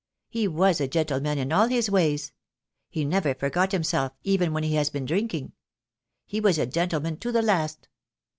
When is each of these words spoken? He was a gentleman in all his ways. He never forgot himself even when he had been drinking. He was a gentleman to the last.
He 0.29 0.47
was 0.47 0.81
a 0.81 0.87
gentleman 0.87 1.37
in 1.37 1.51
all 1.51 1.67
his 1.67 1.87
ways. 1.87 2.31
He 2.89 3.05
never 3.05 3.35
forgot 3.35 3.71
himself 3.71 4.13
even 4.23 4.51
when 4.51 4.63
he 4.63 4.73
had 4.73 4.91
been 4.91 5.05
drinking. 5.05 5.51
He 6.25 6.39
was 6.39 6.57
a 6.57 6.65
gentleman 6.65 7.17
to 7.17 7.31
the 7.31 7.43
last. 7.43 7.87